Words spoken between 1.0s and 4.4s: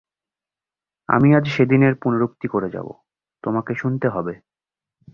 আমি আজ সেদিনের পুনরুক্তি করে যাব, তোমাকে শুনতে হবে।